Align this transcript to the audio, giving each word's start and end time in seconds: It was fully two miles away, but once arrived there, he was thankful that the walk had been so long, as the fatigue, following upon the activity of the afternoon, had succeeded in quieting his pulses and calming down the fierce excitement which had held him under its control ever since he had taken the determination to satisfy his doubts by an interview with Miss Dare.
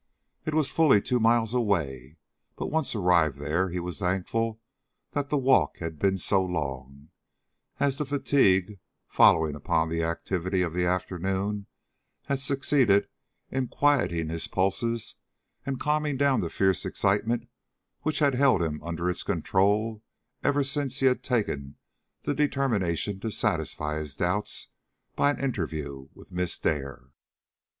It 0.47 0.55
was 0.55 0.71
fully 0.71 0.99
two 0.99 1.19
miles 1.19 1.53
away, 1.53 2.17
but 2.55 2.71
once 2.71 2.95
arrived 2.95 3.37
there, 3.37 3.69
he 3.69 3.79
was 3.79 3.99
thankful 3.99 4.59
that 5.11 5.29
the 5.29 5.37
walk 5.37 5.77
had 5.77 5.99
been 5.99 6.17
so 6.17 6.43
long, 6.43 7.09
as 7.79 7.97
the 7.97 8.05
fatigue, 8.07 8.79
following 9.07 9.53
upon 9.53 9.89
the 9.89 10.01
activity 10.01 10.63
of 10.63 10.73
the 10.73 10.87
afternoon, 10.87 11.67
had 12.23 12.39
succeeded 12.39 13.09
in 13.51 13.67
quieting 13.67 14.29
his 14.29 14.47
pulses 14.47 15.17
and 15.67 15.79
calming 15.79 16.17
down 16.17 16.39
the 16.39 16.49
fierce 16.49 16.83
excitement 16.83 17.47
which 18.01 18.17
had 18.17 18.33
held 18.33 18.63
him 18.63 18.81
under 18.81 19.07
its 19.07 19.21
control 19.21 20.01
ever 20.43 20.63
since 20.63 20.99
he 20.99 21.05
had 21.05 21.21
taken 21.21 21.75
the 22.23 22.33
determination 22.33 23.19
to 23.19 23.29
satisfy 23.29 23.97
his 23.99 24.15
doubts 24.15 24.69
by 25.15 25.29
an 25.29 25.39
interview 25.39 26.07
with 26.15 26.31
Miss 26.31 26.57
Dare. 26.57 27.11